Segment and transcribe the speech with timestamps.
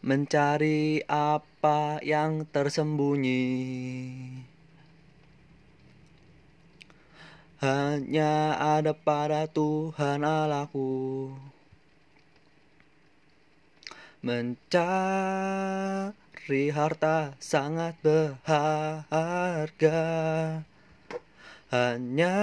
[0.00, 3.44] mencari apa yang tersembunyi.
[7.60, 11.28] Hanya ada pada Tuhan Allahku.
[14.24, 14.72] Mencari
[16.72, 20.00] harta sangat berharga.
[21.68, 22.40] Hanya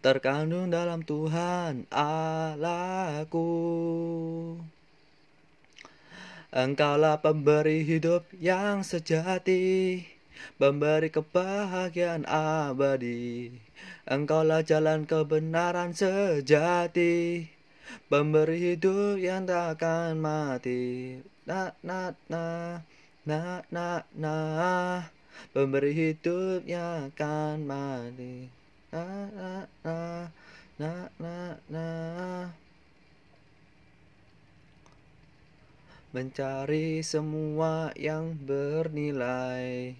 [0.00, 3.52] terkandung dalam Tuhan Allahku.
[6.50, 10.02] Engkaulah pemberi hidup yang sejati,
[10.58, 13.54] pemberi kebahagiaan abadi.
[14.02, 17.46] Engkaulah jalan kebenaran sejati,
[18.10, 21.22] pemberi hidup yang tak akan mati.
[21.46, 22.82] Na na na
[23.22, 24.36] na na na,
[25.54, 28.50] pemberi hidup yang akan mati.
[28.90, 29.06] Na
[29.38, 29.50] na
[29.86, 29.98] na
[30.82, 31.34] na na
[31.70, 31.86] na.
[36.10, 39.94] Mencari semua yang bernilai.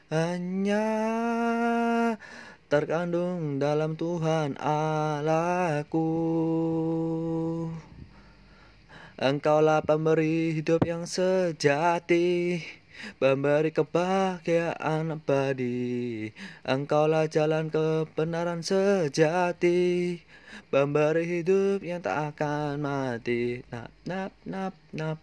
[0.09, 0.87] Hanya
[2.67, 6.09] terkandung dalam Tuhan Allahku.
[9.15, 12.59] Engkaulah pemberi hidup yang sejati,
[13.15, 16.35] pemberi kebahagiaan abadi.
[16.67, 20.19] Engkaulah jalan kebenaran sejati,
[20.67, 23.63] pemberi hidup yang tak akan mati.
[23.71, 25.19] Nap nap nap nap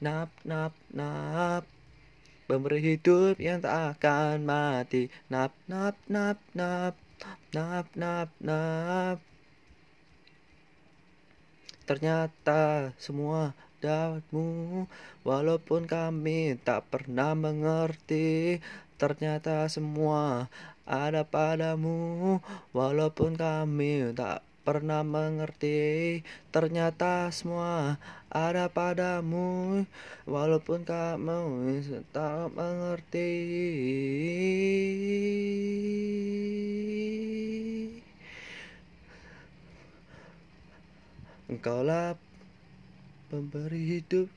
[0.00, 1.68] nap nap nap.
[2.48, 5.12] Pemberi hidup yang tak akan mati.
[5.28, 6.96] Nap nap nap nap
[7.52, 9.20] nap nap nap.
[11.88, 14.84] Ternyata semua dalammu
[15.24, 18.60] Walaupun kami tak pernah mengerti.
[19.00, 20.52] Ternyata semua
[20.84, 22.44] ada padamu
[22.76, 26.20] Walaupun kami tak pernah mengerti.
[26.52, 27.96] Ternyata semua
[28.28, 29.88] ada padamu
[30.28, 33.32] Walaupun kami tak mengerti
[41.48, 42.12] Engkaulah
[43.32, 44.28] pemberi hidup.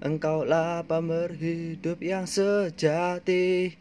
[0.00, 1.36] Engkaulah pemberi
[1.76, 3.76] hidup yang sejati,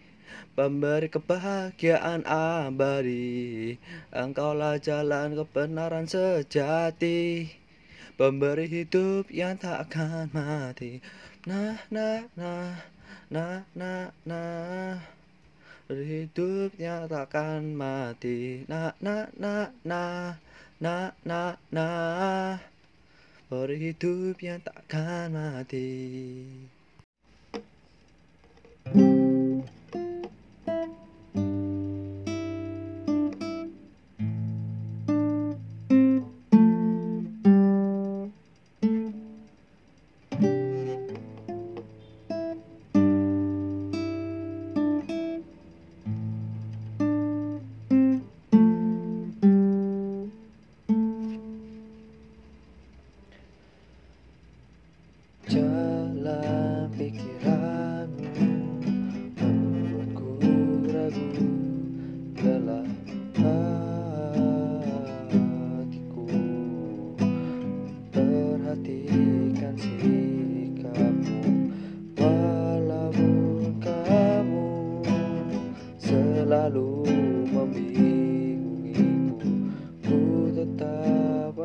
[0.51, 3.79] pemberi kebahagiaan abadi.
[4.11, 7.47] Engkaulah jalan kebenaran sejati,
[8.19, 10.99] pemberi hidup yang tak akan mati.
[11.47, 12.83] Nah, nah, nah,
[13.31, 15.20] nah, nah, nah.
[15.91, 18.63] Hidupnya takkan mati.
[18.71, 20.39] Nah, nah, nah, nah,
[20.79, 22.55] nah, nah, nah.
[23.51, 25.91] Berhidup yang takkan mati.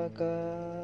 [0.09, 0.76] का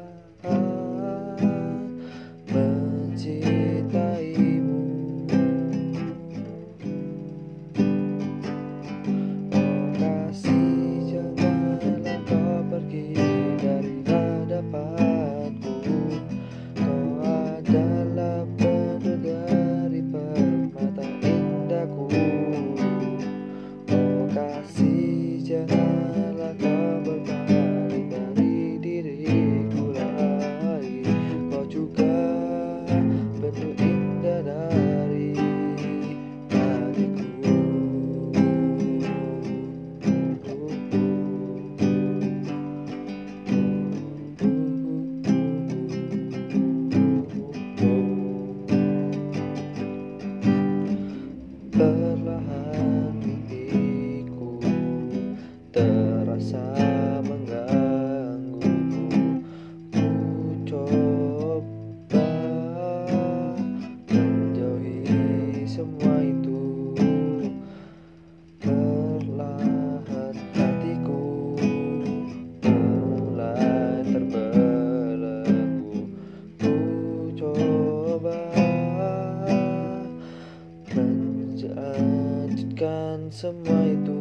[83.42, 84.14] semua itu.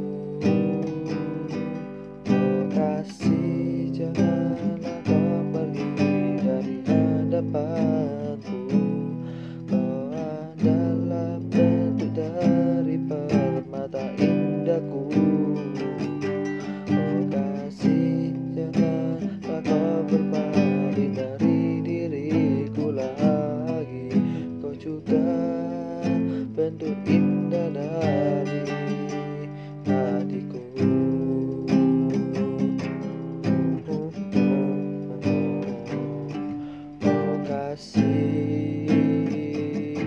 [2.25, 8.65] Oh kasih janganlah kau pergi dari hadapanku.
[9.69, 15.06] Kau adalah bentuk dari permata indahku.
[16.89, 24.17] Oh kasih janganlah kau berpaling dari diriku lagi.
[24.65, 25.21] Kau juga
[26.57, 28.90] bentuk indah dari
[38.01, 39.98] kasih.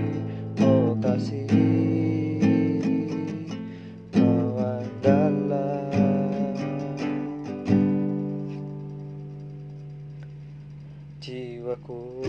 [0.60, 1.46] Oh kasih.
[4.10, 6.54] Kawan dalam
[11.22, 12.22] Jiwaku